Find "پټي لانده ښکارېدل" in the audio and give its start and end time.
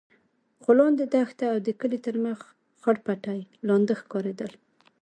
3.05-4.51